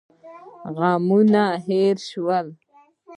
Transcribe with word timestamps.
غمونه 0.77 1.43
هېر 1.67 1.95
شول. 2.09 2.47